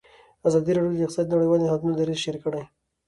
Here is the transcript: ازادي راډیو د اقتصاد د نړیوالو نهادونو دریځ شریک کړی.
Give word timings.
ازادي 0.47 0.71
راډیو 0.73 0.97
د 0.97 1.01
اقتصاد 1.05 1.25
د 1.27 1.31
نړیوالو 1.37 1.63
نهادونو 1.65 1.93
دریځ 1.95 2.19
شریک 2.23 2.41
کړی. 2.45 2.63